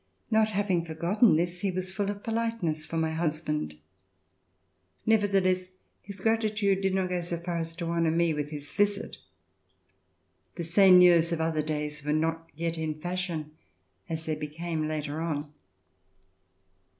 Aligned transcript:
Not 0.31 0.49
having 0.49 0.83
forgotten 0.83 1.35
this, 1.35 1.59
he 1.59 1.69
was 1.69 1.91
full 1.91 2.09
of 2.09 2.23
politeness 2.23 2.87
for 2.87 2.97
my 2.97 3.11
husband. 3.11 3.77
Nevertheless, 5.05 5.73
his 6.01 6.19
gratitude 6.21 6.81
did 6.81 6.95
not 6.95 7.09
go 7.09 7.21
so 7.21 7.37
far 7.37 7.59
as 7.59 7.75
to 7.75 7.85
honor 7.85 8.09
me 8.09 8.33
with 8.33 8.49
his 8.49 8.73
visit. 8.73 9.17
The 10.55 10.63
seigneurs 10.63 11.31
of 11.31 11.39
other 11.39 11.61
days 11.61 12.03
were 12.03 12.13
not 12.13 12.49
yet 12.55 12.79
in 12.79 12.99
fashion, 12.99 13.51
as 14.09 14.25
they 14.25 14.33
became 14.33 14.87
later 14.87 15.21
on. 15.21 15.53